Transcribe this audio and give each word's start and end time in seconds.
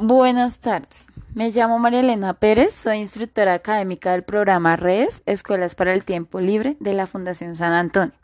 Buenas 0.00 0.60
tardes. 0.60 1.06
Me 1.34 1.50
llamo 1.50 1.80
María 1.80 1.98
Elena 1.98 2.34
Pérez, 2.34 2.72
soy 2.72 2.98
instructora 2.98 3.54
académica 3.54 4.12
del 4.12 4.22
programa 4.22 4.76
Redes, 4.76 5.24
Escuelas 5.26 5.74
para 5.74 5.92
el 5.92 6.04
Tiempo 6.04 6.38
Libre 6.38 6.76
de 6.78 6.94
la 6.94 7.08
Fundación 7.08 7.56
San 7.56 7.72
Antonio. 7.72 8.14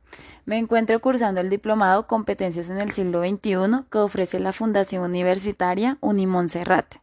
Me 0.47 0.57
encuentro 0.57 1.01
cursando 1.01 1.41
el 1.41 1.51
diplomado 1.51 2.07
Competencias 2.07 2.71
en 2.71 2.79
el 2.79 2.93
siglo 2.93 3.27
XXI 3.29 3.87
que 3.91 3.99
ofrece 3.99 4.39
la 4.39 4.53
Fundación 4.53 5.03
Universitaria 5.03 5.99
Unimonserrate. 6.01 7.01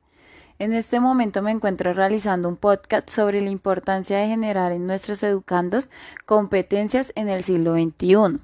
En 0.57 0.71
este 0.71 1.01
momento 1.01 1.41
me 1.41 1.51
encuentro 1.51 1.91
realizando 1.93 2.47
un 2.47 2.55
podcast 2.55 3.09
sobre 3.09 3.41
la 3.41 3.49
importancia 3.49 4.19
de 4.19 4.27
generar 4.27 4.71
en 4.71 4.87
nuestros 4.87 5.21
educandos 5.23 5.89
competencias 6.25 7.11
en 7.15 7.27
el 7.27 7.43
siglo 7.43 7.73
XXI. 7.73 8.39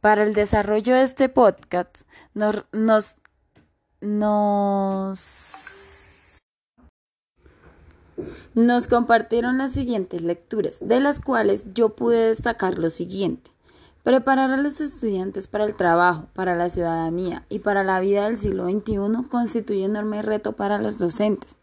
Para 0.00 0.22
el 0.22 0.32
desarrollo 0.32 0.94
de 0.94 1.02
este 1.02 1.28
podcast 1.28 2.04
nos, 2.32 2.64
nos, 2.72 3.18
nos 4.00 5.18
compartieron 8.88 9.58
las 9.58 9.72
siguientes 9.72 10.22
lecturas, 10.22 10.78
de 10.80 11.00
las 11.00 11.20
cuales 11.20 11.64
yo 11.74 11.90
pude 11.90 12.28
destacar 12.28 12.78
lo 12.78 12.90
siguiente. 12.90 13.50
Preparar 14.02 14.50
a 14.50 14.56
los 14.56 14.80
estudiantes 14.80 15.46
para 15.46 15.64
el 15.64 15.74
trabajo, 15.74 16.28
para 16.32 16.56
la 16.56 16.70
ciudadanía 16.70 17.44
y 17.50 17.58
para 17.58 17.84
la 17.84 18.00
vida 18.00 18.24
del 18.24 18.38
siglo 18.38 18.64
XXI 18.64 19.28
constituye 19.28 19.84
un 19.84 19.90
enorme 19.90 20.22
reto 20.22 20.52
para 20.52 20.78
los 20.78 20.98
docentes, 20.98 21.58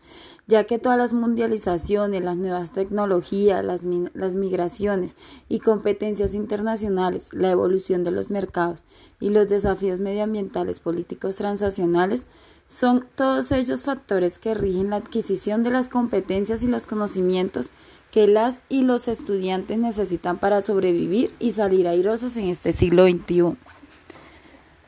ya 0.47 0.63
que 0.63 0.79
todas 0.79 0.97
las 0.97 1.11
mundializaciones, 1.11 2.23
las 2.23 2.37
nuevas 2.37 2.71
tecnologías, 2.71 3.63
las, 3.63 3.83
migraciones 3.83 5.15
y 5.49 5.59
competencias 5.59 6.33
internacionales, 6.33 7.33
la 7.33 7.51
evolución 7.51 8.05
de 8.05 8.11
los 8.11 8.31
mercados 8.31 8.85
y 9.19 9.29
los 9.29 9.49
desafíos 9.49 9.99
medioambientales 9.99 10.79
políticos 10.79 11.35
transnacionales 11.35 12.27
son 12.69 13.05
todos 13.15 13.51
ellos 13.51 13.83
factores 13.83 14.39
que 14.39 14.53
rigen 14.53 14.89
la 14.89 14.97
adquisición 14.97 15.63
de 15.63 15.71
las 15.71 15.89
competencias 15.89 16.63
y 16.63 16.67
los 16.67 16.87
conocimientos 16.87 17.69
que 18.11 18.27
las 18.27 18.61
y 18.69 18.83
los 18.83 19.09
estudiantes 19.09 19.77
necesitan 19.77 20.37
para 20.37 20.61
sobrevivir 20.61 21.33
y 21.39 21.51
salir 21.51 21.89
airosos 21.89 22.37
en 22.37 22.45
este 22.45 22.71
siglo 22.71 23.05
XXI. 23.05 23.57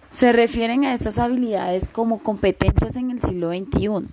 Se 0.09 0.31
refieren 0.31 0.85
a 0.85 0.93
estas 0.93 1.19
habilidades 1.19 1.87
como 1.89 2.23
competencias 2.23 2.95
en 2.95 3.11
el 3.11 3.21
siglo 3.21 3.49
XXI, 3.49 4.09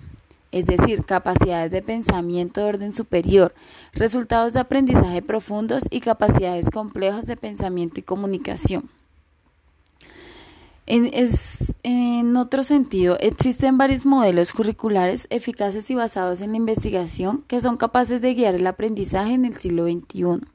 es 0.59 0.65
decir, 0.65 1.03
capacidades 1.05 1.71
de 1.71 1.81
pensamiento 1.81 2.61
de 2.61 2.67
orden 2.67 2.93
superior, 2.93 3.53
resultados 3.93 4.53
de 4.53 4.59
aprendizaje 4.59 5.21
profundos 5.21 5.83
y 5.89 5.99
capacidades 5.99 6.69
complejas 6.69 7.25
de 7.25 7.37
pensamiento 7.37 7.99
y 7.99 8.03
comunicación. 8.03 8.89
En, 10.89 12.37
otro 12.37 12.63
sentido, 12.63 13.17
existen 13.19 13.77
varios 13.77 14.05
modelos 14.05 14.53
curriculares 14.53 15.27
eficaces 15.29 15.89
y 15.91 15.95
basados 15.95 16.39
en 16.39 16.51
la 16.51 16.57
investigación 16.57 17.43
que 17.47 17.59
son 17.59 17.75
capaces 17.75 18.21
de 18.21 18.33
guiar 18.33 18.55
el 18.55 18.65
aprendizaje 18.65 19.33
en 19.33 19.43
el 19.43 19.53
siglo 19.57 19.83
XXI. 19.83 20.47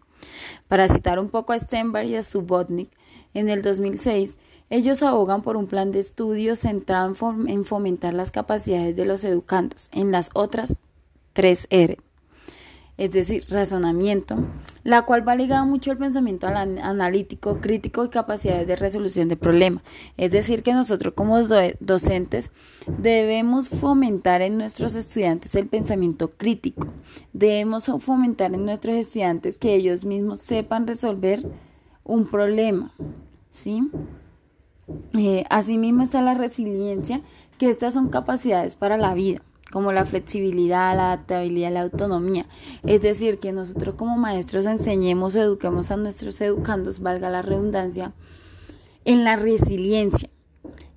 Para 0.69 0.89
citar 0.89 1.19
un 1.19 1.29
poco 1.29 1.53
a 1.53 1.59
Stenberg 1.59 2.09
y 2.09 2.17
a 2.17 2.23
Subotnik, 2.23 2.89
en 3.35 3.51
el 3.51 3.61
2006, 3.61 4.39
ellos 4.73 5.03
abogan 5.03 5.43
por 5.43 5.57
un 5.57 5.67
plan 5.67 5.93
de 5.93 5.99
estudio 5.99 6.57
centrado 6.57 7.15
en 7.47 7.65
fomentar 7.65 8.15
las 8.15 8.31
capacidades 8.31 8.97
de 8.97 9.05
los 9.05 9.23
educandos 9.23 9.89
en 9.93 10.11
las 10.11 10.31
otras 10.35 10.81
tres 11.35 11.67
R 11.71 11.99
es 12.99 13.11
decir, 13.11 13.45
razonamiento, 13.49 14.37
la 14.85 15.03
cual 15.03 15.27
va 15.27 15.35
ligada 15.35 15.65
mucho 15.65 15.91
al 15.91 15.99
pensamiento 15.99 16.47
analítico, 16.47 17.59
crítico 17.61 18.05
y 18.05 18.11
capacidades 18.11 18.67
de 18.67 18.77
resolución 18.77 19.29
de 19.29 19.37
problemas. 19.37 19.83
Es 20.17 20.31
decir, 20.31 20.63
que 20.63 20.75
nosotros 20.75 21.15
como 21.15 21.41
docentes 21.81 22.51
debemos 22.87 23.71
fomentar 23.71 24.43
en 24.43 24.59
nuestros 24.59 24.95
estudiantes 24.95 25.55
el 25.55 25.69
pensamiento 25.69 26.33
crítico. 26.33 26.87
Debemos 27.33 27.91
fomentar 27.99 28.55
en 28.55 28.65
nuestros 28.67 28.95
estudiantes 28.95 29.59
que 29.59 29.75
ellos 29.75 30.05
mismos 30.05 30.41
sepan 30.41 30.87
resolver 30.87 31.45
un 32.05 32.27
problema. 32.27 32.95
¿sí? 33.51 33.91
Eh, 35.17 35.45
asimismo 35.51 36.03
está 36.03 36.23
la 36.23 36.35
resiliencia, 36.35 37.21
que 37.59 37.71
estas 37.71 37.95
son 37.95 38.09
capacidades 38.09 38.77
para 38.77 38.97
la 38.97 39.15
vida 39.15 39.43
como 39.73 39.91
la 39.91 40.05
flexibilidad, 40.05 40.95
la 40.95 41.13
adaptabilidad, 41.13 41.73
la 41.73 41.81
autonomía. 41.81 42.45
Es 42.85 43.01
decir, 43.01 43.39
que 43.39 43.53
nosotros 43.53 43.95
como 43.97 44.19
maestros 44.19 44.67
enseñemos 44.67 45.35
o 45.35 45.41
eduquemos 45.41 45.91
a 45.91 45.97
nuestros 45.97 46.41
educandos, 46.43 47.01
valga 47.01 47.31
la 47.31 47.41
redundancia, 47.41 48.13
en 49.07 49.25
la 49.25 49.37
resiliencia, 49.37 50.29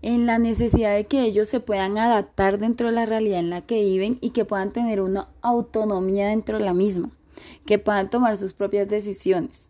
en 0.02 0.25
la 0.25 0.38
necesidad 0.40 0.94
de 0.94 1.06
que 1.06 1.23
ellos 1.23 1.47
se 1.47 1.62
puedan 1.62 1.97
adaptar 1.97 2.59
dentro 2.59 2.88
de 2.88 2.94
la 2.94 3.06
realidad 3.06 3.40
en 3.40 3.50
la 3.50 3.62
que 3.62 3.81
viven 3.81 4.17
y 4.19 4.31
que 4.31 4.46
puedan 4.46 4.72
tener 4.72 5.02
una 5.02 5.29
autonomía 5.41 6.28
dentro 6.28 6.57
de 6.57 6.66
la 6.66 6.73
misma, 6.73 7.09
que 7.66 7.79
puedan 7.79 8.09
tomar 8.09 8.35
sus 8.35 8.52
propias 8.52 8.90
decisiones. 8.90 9.69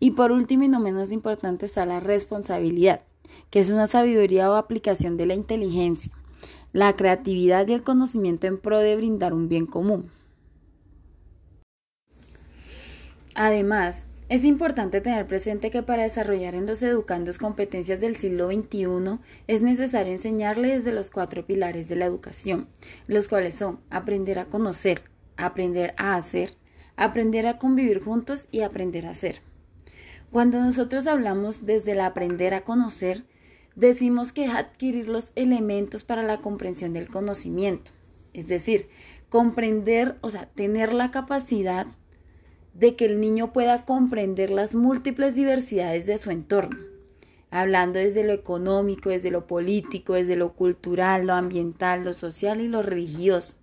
Y 0.00 0.10
por 0.10 0.32
último 0.32 0.64
y 0.64 0.68
no 0.68 0.80
menos 0.80 1.12
importante 1.12 1.66
está 1.66 1.86
la 1.86 2.00
responsabilidad, 2.00 3.02
que 3.50 3.60
es 3.60 3.70
una 3.70 3.86
sabiduría 3.86 4.50
o 4.50 4.54
aplicación 4.54 5.16
de 5.16 5.26
la 5.26 5.34
inteligencia 5.34 6.12
la 6.72 6.94
creatividad 6.96 7.66
y 7.68 7.72
el 7.72 7.82
conocimiento 7.82 8.46
en 8.46 8.58
pro 8.58 8.78
de 8.78 8.96
brindar 8.96 9.32
un 9.32 9.48
bien 9.48 9.66
común. 9.66 10.10
Además, 13.34 14.06
es 14.28 14.44
importante 14.44 15.00
tener 15.00 15.26
presente 15.26 15.70
que 15.70 15.82
para 15.82 16.02
desarrollar 16.02 16.54
en 16.54 16.66
los 16.66 16.82
educandos 16.82 17.38
competencias 17.38 18.00
del 18.00 18.16
siglo 18.16 18.48
XXI 18.48 19.18
es 19.46 19.62
necesario 19.62 20.12
enseñarles 20.12 20.84
desde 20.84 20.94
los 20.94 21.10
cuatro 21.10 21.46
pilares 21.46 21.88
de 21.88 21.96
la 21.96 22.04
educación, 22.04 22.68
los 23.06 23.28
cuales 23.28 23.54
son 23.54 23.80
aprender 23.88 24.38
a 24.38 24.46
conocer, 24.46 25.02
aprender 25.36 25.94
a 25.96 26.16
hacer, 26.16 26.56
aprender 26.96 27.46
a 27.46 27.58
convivir 27.58 28.02
juntos 28.02 28.48
y 28.50 28.60
aprender 28.60 29.06
a 29.06 29.14
ser. 29.14 29.40
Cuando 30.30 30.60
nosotros 30.60 31.06
hablamos 31.06 31.64
desde 31.64 31.92
el 31.92 32.00
aprender 32.00 32.52
a 32.52 32.64
conocer, 32.64 33.24
decimos 33.74 34.32
que 34.32 34.46
es 34.46 34.54
adquirir 34.54 35.08
los 35.08 35.32
elementos 35.34 36.04
para 36.04 36.22
la 36.22 36.38
comprensión 36.38 36.92
del 36.92 37.08
conocimiento. 37.08 37.90
Es 38.32 38.48
decir, 38.48 38.88
comprender, 39.28 40.16
o 40.20 40.30
sea, 40.30 40.46
tener 40.46 40.92
la 40.92 41.10
capacidad 41.10 41.86
de 42.74 42.94
que 42.94 43.06
el 43.06 43.20
niño 43.20 43.52
pueda 43.52 43.84
comprender 43.84 44.50
las 44.50 44.74
múltiples 44.74 45.34
diversidades 45.34 46.06
de 46.06 46.18
su 46.18 46.30
entorno, 46.30 46.78
hablando 47.50 47.98
desde 47.98 48.24
lo 48.24 48.32
económico, 48.32 49.10
desde 49.10 49.30
lo 49.30 49.46
político, 49.46 50.14
desde 50.14 50.36
lo 50.36 50.52
cultural, 50.52 51.26
lo 51.26 51.32
ambiental, 51.34 52.04
lo 52.04 52.12
social 52.12 52.60
y 52.60 52.68
lo 52.68 52.82
religioso, 52.82 53.56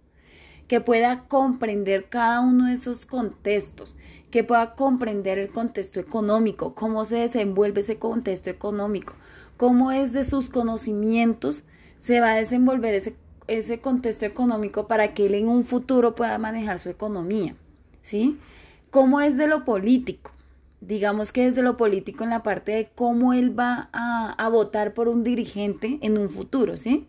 que 0.67 0.81
pueda 0.81 1.27
comprender 1.27 2.09
cada 2.09 2.41
uno 2.41 2.67
de 2.67 2.73
esos 2.73 3.05
contextos, 3.05 3.95
que 4.31 4.43
pueda 4.43 4.75
comprender 4.75 5.37
el 5.37 5.49
contexto 5.49 5.99
económico, 5.99 6.75
cómo 6.75 7.05
se 7.05 7.17
desenvuelve 7.17 7.81
ese 7.81 7.97
contexto 7.97 8.49
económico, 8.49 9.13
cómo 9.57 9.91
es 9.91 10.13
de 10.13 10.23
sus 10.23 10.49
conocimientos 10.49 11.63
se 11.99 12.21
va 12.21 12.31
a 12.31 12.35
desenvolver 12.35 12.93
ese, 12.93 13.15
ese 13.47 13.79
contexto 13.79 14.25
económico 14.25 14.87
para 14.87 15.13
que 15.13 15.25
él 15.25 15.35
en 15.35 15.47
un 15.47 15.65
futuro 15.65 16.15
pueda 16.15 16.37
manejar 16.37 16.79
su 16.79 16.89
economía, 16.89 17.55
¿sí? 18.01 18.37
¿Cómo 18.91 19.21
es 19.21 19.37
de 19.37 19.47
lo 19.47 19.65
político? 19.65 20.31
Digamos 20.81 21.31
que 21.31 21.45
desde 21.45 21.63
lo 21.63 21.77
político 21.77 22.23
en 22.23 22.29
la 22.29 22.43
parte 22.43 22.71
de 22.73 22.89
cómo 22.93 23.33
él 23.33 23.57
va 23.57 23.89
a, 23.91 24.33
a 24.33 24.49
votar 24.49 24.93
por 24.93 25.07
un 25.07 25.23
dirigente 25.23 25.97
en 26.01 26.17
un 26.17 26.29
futuro, 26.29 26.77
¿sí? 26.77 27.07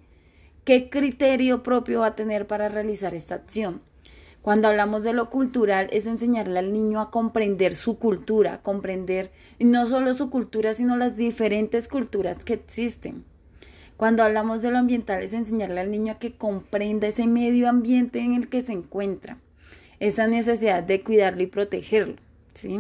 ¿Qué 0.65 0.89
criterio 0.89 1.63
propio 1.63 2.01
va 2.01 2.09
a 2.09 2.17
tener 2.17 2.47
para 2.47 2.69
realizar 2.69 3.15
esta 3.15 3.35
acción? 3.35 3.81
Cuando 4.47 4.69
hablamos 4.69 5.03
de 5.03 5.13
lo 5.13 5.29
cultural 5.29 5.89
es 5.91 6.07
enseñarle 6.07 6.61
al 6.61 6.73
niño 6.73 7.01
a 7.01 7.11
comprender 7.11 7.75
su 7.75 7.99
cultura, 7.99 8.63
comprender 8.63 9.33
no 9.59 9.89
solo 9.89 10.15
su 10.15 10.31
cultura, 10.31 10.73
sino 10.73 10.97
las 10.97 11.17
diferentes 11.17 11.89
culturas 11.89 12.45
que 12.45 12.53
existen. 12.53 13.25
Cuando 13.97 14.23
hablamos 14.23 14.63
de 14.63 14.71
lo 14.71 14.79
ambiental 14.79 15.25
es 15.25 15.33
enseñarle 15.33 15.81
al 15.81 15.91
niño 15.91 16.13
a 16.13 16.19
que 16.21 16.37
comprenda 16.37 17.09
ese 17.09 17.27
medio 17.27 17.69
ambiente 17.69 18.21
en 18.21 18.35
el 18.35 18.49
que 18.49 18.63
se 18.63 18.71
encuentra, 18.71 19.39
esa 19.99 20.29
necesidad 20.29 20.85
de 20.85 21.03
cuidarlo 21.03 21.43
y 21.43 21.49
protegerlo, 21.49 22.15
¿sí? 22.55 22.79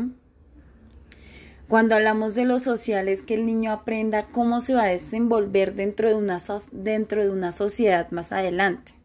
Cuando 1.66 1.96
hablamos 1.96 2.36
de 2.36 2.44
lo 2.44 2.60
social 2.60 3.08
es 3.08 3.22
que 3.22 3.34
el 3.34 3.44
niño 3.44 3.72
aprenda 3.72 4.28
cómo 4.30 4.60
se 4.60 4.74
va 4.74 4.84
a 4.84 4.90
desenvolver 4.90 5.74
dentro 5.74 6.08
de 6.08 6.14
una, 6.14 6.38
dentro 6.70 7.24
de 7.24 7.30
una 7.30 7.50
sociedad 7.50 8.08
más 8.12 8.30
adelante. 8.30 8.95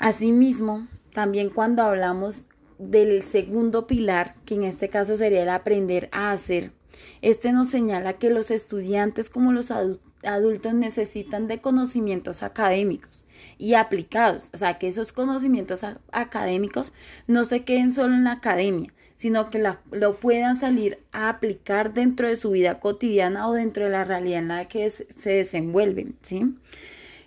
Asimismo, 0.00 0.88
también 1.12 1.50
cuando 1.50 1.82
hablamos 1.82 2.40
del 2.78 3.22
segundo 3.22 3.86
pilar, 3.86 4.34
que 4.46 4.54
en 4.54 4.64
este 4.64 4.88
caso 4.88 5.18
sería 5.18 5.42
el 5.42 5.50
aprender 5.50 6.08
a 6.10 6.32
hacer, 6.32 6.72
este 7.20 7.52
nos 7.52 7.68
señala 7.68 8.14
que 8.14 8.30
los 8.30 8.50
estudiantes 8.50 9.28
como 9.28 9.52
los 9.52 9.70
adultos 9.70 10.72
necesitan 10.72 11.48
de 11.48 11.60
conocimientos 11.60 12.42
académicos 12.42 13.26
y 13.58 13.74
aplicados, 13.74 14.48
o 14.54 14.56
sea, 14.56 14.78
que 14.78 14.88
esos 14.88 15.12
conocimientos 15.12 15.82
académicos 16.12 16.94
no 17.26 17.44
se 17.44 17.64
queden 17.64 17.92
solo 17.92 18.14
en 18.14 18.24
la 18.24 18.32
academia, 18.32 18.94
sino 19.16 19.50
que 19.50 19.62
lo 19.92 20.16
puedan 20.18 20.58
salir 20.58 20.98
a 21.12 21.28
aplicar 21.28 21.92
dentro 21.92 22.26
de 22.26 22.36
su 22.36 22.52
vida 22.52 22.80
cotidiana 22.80 23.46
o 23.48 23.52
dentro 23.52 23.84
de 23.84 23.90
la 23.90 24.04
realidad 24.04 24.38
en 24.38 24.48
la 24.48 24.66
que 24.66 24.88
se 24.88 25.30
desenvuelven, 25.30 26.16
¿sí? 26.22 26.54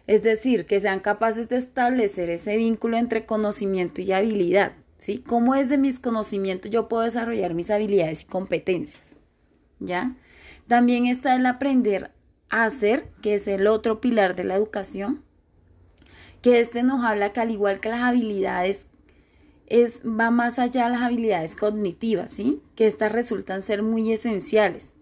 Es 0.08 0.24
decir, 0.24 0.66
que 0.66 0.80
sean 0.80 1.00
capaces 1.00 1.50
de 1.50 1.58
establecer 1.58 2.30
ese 2.30 2.58
vínculo 2.58 2.98
entre 2.98 3.26
conocimiento 3.26 4.02
y 4.02 4.12
habilidad. 4.12 4.74
¿Sí? 5.00 5.18
¿Cómo 5.20 5.54
es 5.54 5.68
de 5.68 5.78
mis 5.78 6.00
conocimientos 6.00 6.72
yo 6.72 6.88
puedo 6.88 7.04
desarrollar 7.04 7.54
mis 7.54 7.70
habilidades 7.70 8.22
y 8.22 8.26
competencias? 8.26 9.18
¿Ya? 9.80 10.16
También 10.68 11.08
está 11.08 11.36
el 11.36 11.46
aprender 11.46 12.12
a 12.50 12.64
hacer, 12.64 13.10
que 13.22 13.36
es 13.36 13.48
el 13.48 13.68
otro 13.68 14.00
pilar 14.00 14.36
de 14.36 14.46
la 14.46 14.56
educación, 14.56 15.22
que 16.42 16.62
este 16.62 16.84
nos 16.84 17.04
habla 17.04 17.34
que 17.34 17.42
al 17.42 17.52
igual 17.52 17.82
que 17.82 17.90
las 17.90 18.02
habilidades 18.02 18.88
es, 19.68 20.00
va 20.06 20.32
más 20.32 20.60
allá 20.60 20.86
de 20.86 20.92
las 20.92 21.02
habilidades 21.02 21.56
cognitivas, 21.56 22.32
¿sí? 22.32 22.62
Que 22.76 22.86
estas 22.86 23.12
resultan 23.12 23.64
ser 23.64 23.84
muy 23.84 24.12
esenciales. 24.12 24.93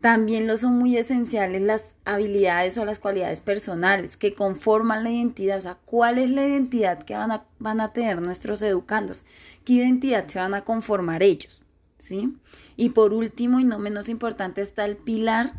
También 0.00 0.46
lo 0.46 0.56
son 0.56 0.78
muy 0.78 0.96
esenciales 0.96 1.60
las 1.60 1.84
habilidades 2.04 2.78
o 2.78 2.84
las 2.84 3.00
cualidades 3.00 3.40
personales 3.40 4.16
que 4.16 4.32
conforman 4.32 5.02
la 5.02 5.10
identidad, 5.10 5.58
o 5.58 5.62
sea, 5.62 5.78
cuál 5.84 6.18
es 6.18 6.30
la 6.30 6.46
identidad 6.46 7.02
que 7.02 7.14
van 7.14 7.32
a, 7.32 7.44
van 7.58 7.80
a 7.80 7.92
tener 7.92 8.22
nuestros 8.22 8.62
educandos, 8.62 9.24
qué 9.64 9.74
identidad 9.74 10.28
se 10.28 10.38
van 10.38 10.54
a 10.54 10.62
conformar 10.64 11.24
ellos, 11.24 11.64
¿sí? 11.98 12.36
Y 12.76 12.90
por 12.90 13.12
último 13.12 13.58
y 13.58 13.64
no 13.64 13.80
menos 13.80 14.08
importante 14.08 14.60
está 14.60 14.84
el 14.84 14.96
pilar 14.96 15.54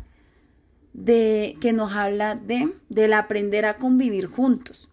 de 0.94 1.56
que 1.60 1.74
nos 1.74 1.92
habla 1.92 2.34
de 2.34 2.74
del 2.88 3.12
aprender 3.12 3.66
a 3.66 3.76
convivir 3.76 4.26
juntos. 4.26 4.88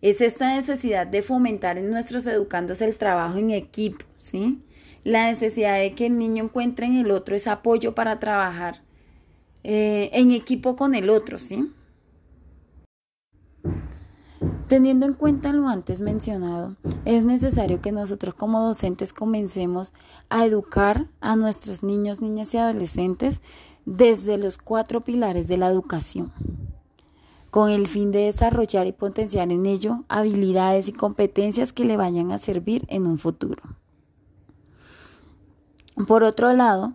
Es 0.00 0.20
esta 0.20 0.54
necesidad 0.54 1.06
de 1.06 1.22
fomentar 1.22 1.78
en 1.78 1.90
nuestros 1.90 2.26
educandos 2.26 2.80
el 2.80 2.96
trabajo 2.96 3.38
en 3.38 3.50
equipo, 3.50 4.04
¿sí? 4.18 4.62
La 5.04 5.26
necesidad 5.26 5.78
de 5.78 5.92
que 5.92 6.06
el 6.06 6.18
niño 6.18 6.44
encuentre 6.44 6.86
en 6.86 6.94
el 6.94 7.10
otro 7.10 7.36
ese 7.36 7.50
apoyo 7.50 7.94
para 7.94 8.18
trabajar 8.18 8.82
eh, 9.62 10.10
en 10.12 10.30
equipo 10.30 10.76
con 10.76 10.94
el 10.94 11.10
otro, 11.10 11.38
¿sí? 11.38 11.70
Teniendo 14.66 15.04
en 15.04 15.12
cuenta 15.12 15.52
lo 15.52 15.68
antes 15.68 16.00
mencionado, 16.00 16.76
es 17.04 17.22
necesario 17.22 17.82
que 17.82 17.92
nosotros 17.92 18.34
como 18.34 18.62
docentes 18.62 19.12
comencemos 19.12 19.92
a 20.30 20.46
educar 20.46 21.06
a 21.20 21.36
nuestros 21.36 21.82
niños, 21.82 22.20
niñas 22.20 22.54
y 22.54 22.58
adolescentes 22.58 23.42
desde 23.84 24.38
los 24.38 24.56
cuatro 24.56 25.04
pilares 25.04 25.48
de 25.48 25.58
la 25.58 25.68
educación, 25.68 26.32
con 27.50 27.70
el 27.70 27.86
fin 27.86 28.10
de 28.10 28.20
desarrollar 28.20 28.86
y 28.86 28.92
potenciar 28.92 29.52
en 29.52 29.66
ello 29.66 30.04
habilidades 30.08 30.88
y 30.88 30.92
competencias 30.92 31.74
que 31.74 31.84
le 31.84 31.98
vayan 31.98 32.32
a 32.32 32.38
servir 32.38 32.86
en 32.88 33.06
un 33.06 33.18
futuro. 33.18 33.62
Por 36.06 36.24
otro 36.24 36.52
lado, 36.52 36.94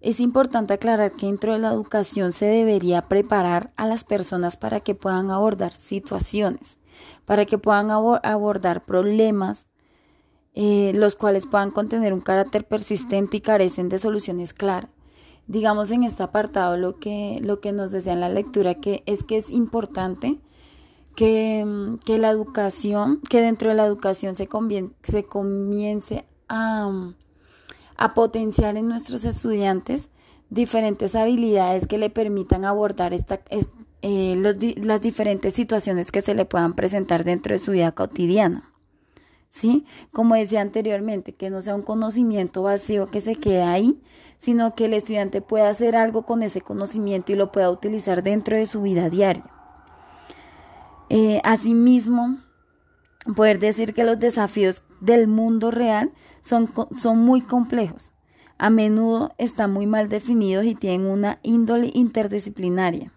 es 0.00 0.20
importante 0.20 0.74
aclarar 0.74 1.12
que 1.12 1.26
dentro 1.26 1.54
de 1.54 1.58
la 1.58 1.72
educación 1.72 2.32
se 2.32 2.44
debería 2.44 3.08
preparar 3.08 3.72
a 3.76 3.86
las 3.86 4.04
personas 4.04 4.56
para 4.56 4.80
que 4.80 4.94
puedan 4.94 5.30
abordar 5.30 5.72
situaciones, 5.72 6.78
para 7.24 7.46
que 7.46 7.56
puedan 7.56 7.90
abordar 7.90 8.84
problemas, 8.84 9.64
eh, 10.54 10.92
los 10.94 11.16
cuales 11.16 11.46
puedan 11.46 11.70
contener 11.70 12.12
un 12.12 12.20
carácter 12.20 12.66
persistente 12.68 13.38
y 13.38 13.40
carecen 13.40 13.88
de 13.88 13.98
soluciones 13.98 14.52
claras. 14.52 14.90
Digamos 15.46 15.90
en 15.90 16.04
este 16.04 16.22
apartado 16.22 16.76
lo 16.76 16.98
que, 16.98 17.38
lo 17.42 17.60
que 17.60 17.72
nos 17.72 17.90
decía 17.90 18.12
en 18.12 18.20
la 18.20 18.28
lectura, 18.28 18.74
que 18.74 19.02
es 19.06 19.24
que 19.24 19.38
es 19.38 19.50
importante 19.50 20.40
que, 21.14 21.96
que 22.04 22.18
la 22.18 22.30
educación, 22.30 23.20
que 23.30 23.40
dentro 23.40 23.70
de 23.70 23.76
la 23.76 23.86
educación 23.86 24.36
se, 24.36 24.48
se 25.02 25.24
comience 25.24 26.26
a 26.48 27.12
a 27.96 28.14
potenciar 28.14 28.76
en 28.76 28.88
nuestros 28.88 29.24
estudiantes 29.24 30.08
diferentes 30.50 31.14
habilidades 31.14 31.86
que 31.86 31.98
le 31.98 32.10
permitan 32.10 32.64
abordar 32.64 33.12
esta, 33.12 33.40
eh, 34.02 34.36
las 34.82 35.00
diferentes 35.00 35.54
situaciones 35.54 36.12
que 36.12 36.22
se 36.22 36.34
le 36.34 36.44
puedan 36.44 36.74
presentar 36.74 37.24
dentro 37.24 37.54
de 37.54 37.58
su 37.58 37.72
vida 37.72 37.92
cotidiana. 37.92 38.72
¿Sí? 39.50 39.86
Como 40.12 40.34
decía 40.34 40.60
anteriormente, 40.60 41.32
que 41.32 41.48
no 41.48 41.62
sea 41.62 41.74
un 41.74 41.82
conocimiento 41.82 42.62
vacío 42.62 43.10
que 43.10 43.22
se 43.22 43.36
quede 43.36 43.62
ahí, 43.62 44.02
sino 44.36 44.74
que 44.74 44.84
el 44.84 44.92
estudiante 44.92 45.40
pueda 45.40 45.70
hacer 45.70 45.96
algo 45.96 46.26
con 46.26 46.42
ese 46.42 46.60
conocimiento 46.60 47.32
y 47.32 47.36
lo 47.36 47.52
pueda 47.52 47.70
utilizar 47.70 48.22
dentro 48.22 48.56
de 48.56 48.66
su 48.66 48.82
vida 48.82 49.08
diaria. 49.08 49.46
Eh, 51.08 51.40
asimismo, 51.42 52.38
poder 53.34 53.58
decir 53.58 53.94
que 53.94 54.04
los 54.04 54.18
desafíos 54.18 54.82
del 55.00 55.28
mundo 55.28 55.70
real 55.70 56.12
son, 56.42 56.70
son 57.00 57.18
muy 57.18 57.40
complejos. 57.40 58.12
A 58.58 58.70
menudo 58.70 59.34
están 59.38 59.72
muy 59.72 59.86
mal 59.86 60.08
definidos 60.08 60.64
y 60.64 60.74
tienen 60.74 61.06
una 61.06 61.38
índole 61.42 61.90
interdisciplinaria. 61.92 63.12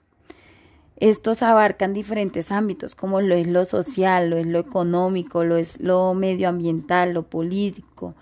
Estos 0.98 1.44
abarcan 1.44 1.94
diferentes 1.94 2.52
ámbitos, 2.52 2.94
como 2.94 3.22
lo 3.22 3.34
es 3.36 3.48
lo 3.48 3.64
social, 3.64 4.30
lo 4.30 4.36
es 4.36 4.46
lo 4.46 4.60
económico, 4.60 5.46
lo 5.46 5.56
es 5.56 5.80
lo 5.80 6.14
medioambiental, 6.14 7.14
lo 7.14 7.24
político, 7.24 8.16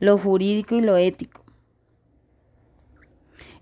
lo 0.00 0.18
jurídico 0.18 0.74
y 0.74 0.80
lo 0.80 0.96
ético. 0.96 1.44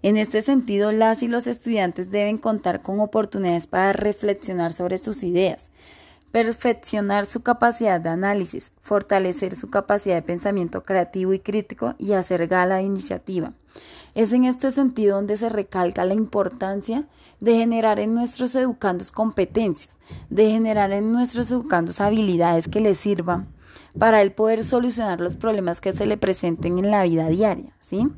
En 0.01 0.17
este 0.17 0.41
sentido, 0.41 0.91
las 0.91 1.23
y 1.23 1.29
los 1.29 1.47
estudiantes 1.47 2.11
deben 2.11 2.39
contar 2.39 2.83
con 2.83 2.99
oportunidades 2.99 3.67
para 3.67 3.93
reflexionar 3.93 4.73
sobre 4.73 4.97
sus 4.97 5.23
ideas, 5.23 5.71
perfeccionar 6.33 7.27
su 7.27 7.43
capacidad 7.43 8.01
de 8.01 8.09
análisis, 8.09 8.73
fortalecer 8.81 9.55
su 9.55 9.71
capacidad 9.71 10.17
de 10.17 10.23
pensamiento 10.23 10.83
creativo 10.83 11.35
y 11.35 11.39
crítico 11.39 11.95
y 11.99 12.13
hacer 12.13 12.49
gala 12.49 12.77
de 12.77 12.83
iniciativa. 12.83 13.53
Es 14.15 14.33
en 14.33 14.45
este 14.45 14.71
sentido 14.71 15.17
donde 15.17 15.37
se 15.37 15.49
recalca 15.49 16.05
la 16.05 16.15
importancia 16.15 17.07
de 17.41 17.57
generar 17.57 18.01
en 18.01 18.15
nuestros 18.15 18.55
educandos 18.55 19.13
competencias, 19.13 19.97
de 20.29 20.51
generar 20.51 20.93
en 20.93 21.13
nuestros 21.13 21.51
educandos 21.51 22.01
habilidades 22.01 22.69
que 22.69 22.81
les 22.81 22.99
sirvan 22.99 23.49
para 23.99 24.23
él 24.23 24.33
poder 24.33 24.65
solucionar 24.65 25.21
los 25.21 25.37
problemas 25.37 25.81
que 25.81 25.93
se 25.93 26.07
le 26.07 26.17
presenten 26.17 26.79
en 26.79 26.91
la 26.91 27.05
vida 27.05 27.29
diaria, 27.29 27.75
¿sí? 27.81 28.09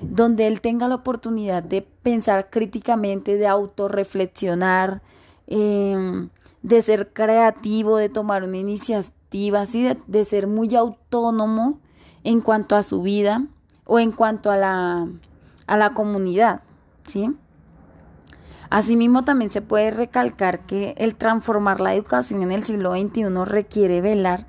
Donde 0.00 0.46
él 0.46 0.60
tenga 0.60 0.88
la 0.88 0.96
oportunidad 0.96 1.62
de 1.62 1.82
pensar 1.82 2.50
críticamente, 2.50 3.36
de 3.36 3.46
autorreflexionar, 3.46 5.02
eh, 5.48 6.28
de 6.62 6.82
ser 6.82 7.12
creativo, 7.12 7.96
de 7.96 8.10
tomar 8.10 8.44
una 8.44 8.58
iniciativa, 8.58 9.62
así 9.62 9.88
de, 10.06 10.24
ser 10.24 10.46
muy 10.46 10.74
autónomo 10.76 11.80
en 12.22 12.40
cuanto 12.40 12.76
a 12.76 12.82
su 12.82 13.02
vida 13.02 13.46
o 13.84 13.98
en 13.98 14.12
cuanto 14.12 14.50
a 14.50 14.56
la, 14.56 15.08
a 15.66 15.76
la 15.76 15.94
comunidad, 15.94 16.60
¿sí? 17.06 17.34
Asimismo, 18.70 19.24
también 19.24 19.50
se 19.50 19.62
puede 19.62 19.90
recalcar 19.90 20.66
que 20.66 20.94
el 20.98 21.14
transformar 21.14 21.80
la 21.80 21.94
educación 21.94 22.42
en 22.42 22.52
el 22.52 22.64
siglo 22.64 22.92
XXI 22.92 23.24
requiere 23.46 24.02
velar 24.02 24.46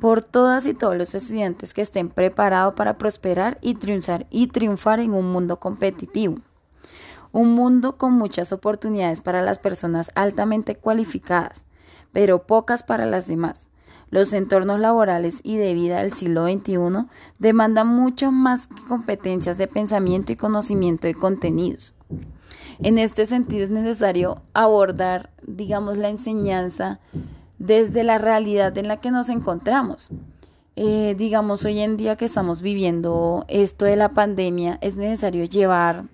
por 0.00 0.24
todas 0.24 0.66
y 0.66 0.72
todos 0.72 0.96
los 0.96 1.14
estudiantes 1.14 1.74
que 1.74 1.82
estén 1.82 2.08
preparados 2.08 2.72
para 2.74 2.96
prosperar 2.96 3.58
y 3.60 3.74
triunfar, 3.74 4.26
y 4.30 4.46
triunfar 4.46 5.00
en 5.00 5.12
un 5.12 5.30
mundo 5.30 5.60
competitivo 5.60 6.38
un 7.38 7.54
mundo 7.54 7.96
con 7.98 8.14
muchas 8.14 8.50
oportunidades 8.50 9.20
para 9.20 9.42
las 9.42 9.60
personas 9.60 10.10
altamente 10.16 10.74
cualificadas, 10.74 11.66
pero 12.12 12.48
pocas 12.48 12.82
para 12.82 13.06
las 13.06 13.28
demás. 13.28 13.68
Los 14.10 14.32
entornos 14.32 14.80
laborales 14.80 15.38
y 15.44 15.56
de 15.56 15.72
vida 15.72 15.98
del 15.98 16.12
siglo 16.12 16.48
XXI 16.48 17.06
demandan 17.38 17.86
mucho 17.86 18.32
más 18.32 18.66
que 18.66 18.82
competencias 18.88 19.56
de 19.56 19.68
pensamiento 19.68 20.32
y 20.32 20.36
conocimiento 20.36 21.06
de 21.06 21.14
contenidos. 21.14 21.94
En 22.80 22.98
este 22.98 23.24
sentido 23.24 23.62
es 23.62 23.70
necesario 23.70 24.42
abordar, 24.52 25.30
digamos, 25.46 25.96
la 25.96 26.08
enseñanza 26.08 26.98
desde 27.60 28.02
la 28.02 28.18
realidad 28.18 28.76
en 28.78 28.88
la 28.88 28.96
que 28.96 29.12
nos 29.12 29.28
encontramos. 29.28 30.08
Eh, 30.74 31.14
digamos, 31.16 31.64
hoy 31.64 31.78
en 31.78 31.96
día 31.96 32.16
que 32.16 32.24
estamos 32.24 32.62
viviendo 32.62 33.44
esto 33.46 33.84
de 33.84 33.94
la 33.94 34.08
pandemia, 34.08 34.78
es 34.80 34.96
necesario 34.96 35.44
llevar 35.44 36.06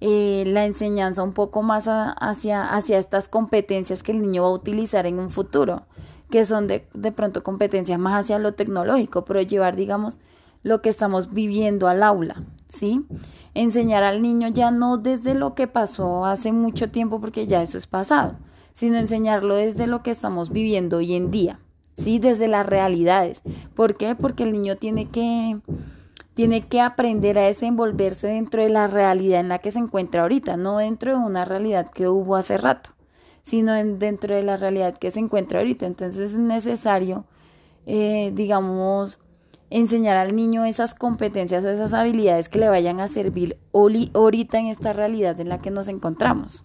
eh, 0.00 0.44
la 0.46 0.64
enseñanza 0.64 1.22
un 1.22 1.32
poco 1.32 1.62
más 1.62 1.86
hacia, 1.88 2.64
hacia 2.64 2.98
estas 2.98 3.28
competencias 3.28 4.02
que 4.02 4.12
el 4.12 4.22
niño 4.22 4.42
va 4.42 4.48
a 4.48 4.52
utilizar 4.52 5.06
en 5.06 5.18
un 5.18 5.30
futuro, 5.30 5.82
que 6.30 6.44
son 6.44 6.66
de, 6.66 6.88
de 6.94 7.12
pronto 7.12 7.42
competencias 7.42 7.98
más 7.98 8.24
hacia 8.24 8.38
lo 8.38 8.54
tecnológico, 8.54 9.24
pero 9.24 9.42
llevar, 9.42 9.76
digamos, 9.76 10.18
lo 10.62 10.82
que 10.82 10.88
estamos 10.88 11.32
viviendo 11.32 11.88
al 11.88 12.02
aula, 12.02 12.42
¿sí? 12.68 13.04
Enseñar 13.54 14.02
al 14.02 14.22
niño 14.22 14.48
ya 14.48 14.70
no 14.70 14.96
desde 14.96 15.34
lo 15.34 15.54
que 15.54 15.66
pasó 15.66 16.24
hace 16.24 16.52
mucho 16.52 16.90
tiempo, 16.90 17.20
porque 17.20 17.46
ya 17.46 17.62
eso 17.62 17.78
es 17.78 17.86
pasado, 17.86 18.36
sino 18.72 18.96
enseñarlo 18.96 19.54
desde 19.54 19.86
lo 19.86 20.02
que 20.02 20.10
estamos 20.10 20.50
viviendo 20.50 20.98
hoy 20.98 21.14
en 21.14 21.30
día, 21.30 21.60
¿sí? 21.94 22.18
Desde 22.18 22.48
las 22.48 22.66
realidades. 22.66 23.42
¿Por 23.74 23.96
qué? 23.96 24.14
Porque 24.14 24.44
el 24.44 24.52
niño 24.52 24.76
tiene 24.76 25.08
que 25.08 25.60
tiene 26.40 26.62
que 26.62 26.80
aprender 26.80 27.38
a 27.38 27.42
desenvolverse 27.42 28.26
dentro 28.26 28.62
de 28.62 28.70
la 28.70 28.86
realidad 28.86 29.40
en 29.40 29.50
la 29.50 29.58
que 29.58 29.70
se 29.70 29.78
encuentra 29.78 30.22
ahorita, 30.22 30.56
no 30.56 30.78
dentro 30.78 31.10
de 31.10 31.18
una 31.18 31.44
realidad 31.44 31.90
que 31.90 32.08
hubo 32.08 32.34
hace 32.34 32.56
rato, 32.56 32.92
sino 33.42 33.74
dentro 33.74 34.34
de 34.34 34.42
la 34.42 34.56
realidad 34.56 34.96
que 34.96 35.10
se 35.10 35.20
encuentra 35.20 35.58
ahorita. 35.58 35.84
Entonces 35.84 36.30
es 36.30 36.38
necesario, 36.38 37.26
eh, 37.84 38.32
digamos, 38.34 39.20
enseñar 39.68 40.16
al 40.16 40.34
niño 40.34 40.64
esas 40.64 40.94
competencias 40.94 41.62
o 41.62 41.68
esas 41.68 41.92
habilidades 41.92 42.48
que 42.48 42.58
le 42.58 42.70
vayan 42.70 43.00
a 43.00 43.08
servir 43.08 43.58
ahorita 43.74 44.58
en 44.58 44.68
esta 44.68 44.94
realidad 44.94 45.38
en 45.40 45.50
la 45.50 45.58
que 45.58 45.70
nos 45.70 45.88
encontramos. 45.88 46.64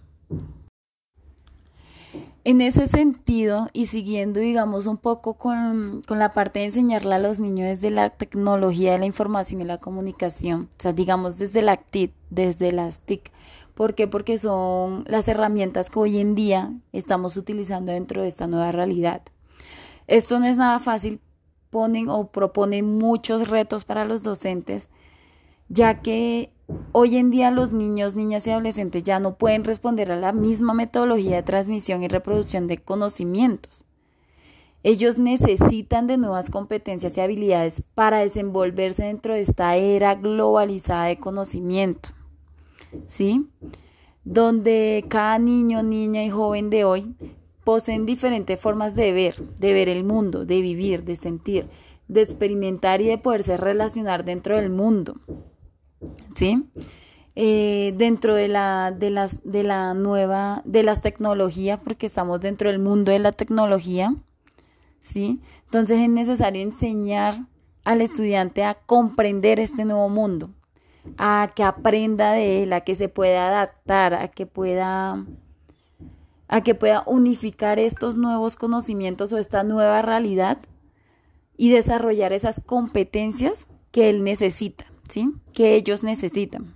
En 2.48 2.60
ese 2.60 2.86
sentido, 2.86 3.66
y 3.72 3.86
siguiendo, 3.86 4.38
digamos, 4.38 4.86
un 4.86 4.98
poco 4.98 5.34
con, 5.34 6.02
con, 6.06 6.20
la 6.20 6.32
parte 6.32 6.60
de 6.60 6.66
enseñarle 6.66 7.16
a 7.16 7.18
los 7.18 7.40
niños 7.40 7.66
desde 7.66 7.90
la 7.90 8.08
tecnología 8.08 8.92
de 8.92 9.00
la 9.00 9.06
información 9.06 9.62
y 9.62 9.64
la 9.64 9.78
comunicación, 9.78 10.68
o 10.78 10.80
sea, 10.80 10.92
digamos, 10.92 11.38
desde 11.38 11.60
la 11.60 11.76
TIC, 11.76 12.12
desde 12.30 12.70
las 12.70 13.00
TIC. 13.00 13.32
¿Por 13.74 13.96
qué? 13.96 14.06
Porque 14.06 14.38
son 14.38 15.02
las 15.08 15.26
herramientas 15.26 15.90
que 15.90 15.98
hoy 15.98 16.20
en 16.20 16.36
día 16.36 16.72
estamos 16.92 17.36
utilizando 17.36 17.90
dentro 17.90 18.22
de 18.22 18.28
esta 18.28 18.46
nueva 18.46 18.70
realidad. 18.70 19.22
Esto 20.06 20.38
no 20.38 20.46
es 20.46 20.56
nada 20.56 20.78
fácil, 20.78 21.18
ponen 21.70 22.08
o 22.08 22.28
proponen 22.28 22.96
muchos 22.96 23.48
retos 23.48 23.84
para 23.84 24.04
los 24.04 24.22
docentes, 24.22 24.88
ya 25.68 26.00
que 26.00 26.52
Hoy 26.90 27.16
en 27.16 27.30
día 27.30 27.52
los 27.52 27.70
niños, 27.70 28.16
niñas 28.16 28.46
y 28.46 28.50
adolescentes 28.50 29.04
ya 29.04 29.20
no 29.20 29.36
pueden 29.38 29.64
responder 29.64 30.10
a 30.10 30.16
la 30.16 30.32
misma 30.32 30.74
metodología 30.74 31.36
de 31.36 31.42
transmisión 31.44 32.02
y 32.02 32.08
reproducción 32.08 32.66
de 32.66 32.78
conocimientos. 32.78 33.84
Ellos 34.82 35.16
necesitan 35.18 36.06
de 36.06 36.16
nuevas 36.16 36.50
competencias 36.50 37.16
y 37.16 37.20
habilidades 37.20 37.82
para 37.94 38.18
desenvolverse 38.18 39.04
dentro 39.04 39.34
de 39.34 39.40
esta 39.40 39.76
era 39.76 40.16
globalizada 40.16 41.06
de 41.06 41.18
conocimiento. 41.18 42.10
¿Sí? 43.06 43.48
Donde 44.24 45.04
cada 45.08 45.38
niño, 45.38 45.82
niña 45.82 46.24
y 46.24 46.30
joven 46.30 46.70
de 46.70 46.84
hoy 46.84 47.14
poseen 47.62 48.06
diferentes 48.06 48.58
formas 48.58 48.96
de 48.96 49.12
ver, 49.12 49.40
de 49.58 49.72
ver 49.72 49.88
el 49.88 50.02
mundo, 50.02 50.44
de 50.44 50.60
vivir, 50.60 51.04
de 51.04 51.14
sentir, 51.14 51.68
de 52.08 52.22
experimentar 52.22 53.00
y 53.00 53.06
de 53.06 53.18
poderse 53.18 53.56
relacionar 53.56 54.24
dentro 54.24 54.56
del 54.56 54.70
mundo. 54.70 55.20
¿Sí? 56.34 56.64
Eh, 57.34 57.92
dentro 57.96 58.34
de 58.34 58.48
la, 58.48 58.92
de, 58.92 59.10
las, 59.10 59.38
de 59.44 59.62
la 59.62 59.92
nueva, 59.92 60.62
de 60.64 60.82
las 60.82 61.02
tecnologías, 61.02 61.78
porque 61.78 62.06
estamos 62.06 62.40
dentro 62.40 62.70
del 62.70 62.78
mundo 62.78 63.12
de 63.12 63.18
la 63.18 63.32
tecnología, 63.32 64.14
¿sí? 65.00 65.40
Entonces 65.64 66.00
es 66.00 66.08
necesario 66.08 66.62
enseñar 66.62 67.46
al 67.84 68.00
estudiante 68.00 68.64
a 68.64 68.74
comprender 68.74 69.60
este 69.60 69.84
nuevo 69.84 70.08
mundo, 70.08 70.50
a 71.18 71.52
que 71.54 71.62
aprenda 71.62 72.32
de 72.32 72.62
él, 72.62 72.72
a 72.72 72.80
que 72.80 72.94
se 72.94 73.08
pueda 73.08 73.48
adaptar, 73.48 74.14
a 74.14 74.28
que 74.28 74.46
pueda 74.46 75.24
a 76.48 76.60
que 76.62 76.74
pueda 76.74 77.02
unificar 77.06 77.78
estos 77.78 78.16
nuevos 78.16 78.56
conocimientos 78.56 79.32
o 79.32 79.38
esta 79.38 79.62
nueva 79.62 80.00
realidad 80.00 80.58
y 81.56 81.70
desarrollar 81.70 82.32
esas 82.32 82.60
competencias 82.64 83.66
que 83.90 84.10
él 84.10 84.24
necesita. 84.24 84.86
¿Sí? 85.08 85.32
que 85.52 85.74
ellos 85.74 86.02
necesitan. 86.02 86.74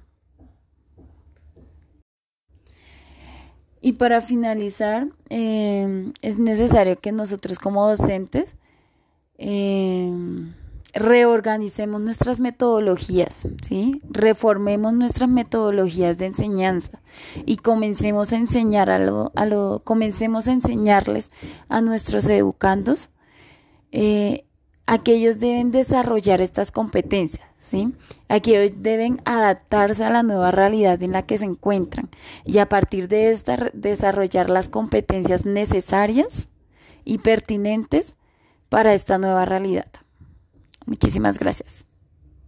Y 3.81 3.93
para 3.93 4.21
finalizar, 4.21 5.09
em, 5.31 6.13
es 6.21 6.39
necesario 6.39 6.99
que 7.01 7.13
nosotros 7.13 7.59
como 7.59 7.89
docentes 7.89 8.57
em, 9.39 10.53
reorganicemos 10.93 12.01
nuestras 12.01 12.41
metodologías, 12.41 13.47
¿sí? 13.67 14.03
reformemos 14.11 14.93
nuestras 14.93 15.31
metodologías 15.31 16.19
de 16.19 16.27
enseñanza 16.27 17.01
y 17.47 17.57
comencemos 17.57 18.33
a 18.33 18.37
enseñar 18.37 18.91
a 18.91 18.99
lo, 18.99 19.33
a 19.35 19.47
lo 19.47 19.81
comencemos 19.85 20.47
a 20.49 20.53
enseñarles 20.53 21.31
a 21.69 21.81
nuestros 21.81 22.29
educandos 22.29 23.09
eh, 23.93 24.45
a 24.91 24.99
que 24.99 25.15
ellos 25.15 25.39
deben 25.39 25.71
desarrollar 25.71 26.41
estas 26.41 26.73
competencias 26.73 27.51
¿sí? 27.61 27.95
Aquí 28.29 28.55
deben 28.77 29.21
adaptarse 29.25 30.05
a 30.05 30.11
la 30.11 30.23
nueva 30.23 30.51
realidad 30.51 31.01
en 31.03 31.13
la 31.13 31.23
que 31.23 31.39
se 31.39 31.45
encuentran 31.45 32.09
y 32.45 32.59
a 32.59 32.69
partir 32.69 33.07
de 33.07 33.31
esta 33.31 33.71
desarrollar 33.73 34.51
las 34.51 34.69
competencias 34.69 35.47
necesarias 35.47 36.49
y 37.05 37.19
pertinentes 37.19 38.17
para 38.69 38.95
esta 38.95 39.19
nueva 39.19 39.45
realidad. 39.45 39.91
Muchísimas 40.87 41.39
gracias. 41.39 41.87